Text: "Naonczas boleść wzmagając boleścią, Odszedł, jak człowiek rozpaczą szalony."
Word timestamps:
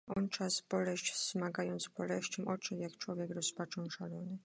"Naonczas 0.07 0.63
boleść 0.69 1.13
wzmagając 1.13 1.87
boleścią, 1.97 2.45
Odszedł, 2.47 2.81
jak 2.81 2.97
człowiek 2.97 3.29
rozpaczą 3.31 3.89
szalony." 3.89 4.37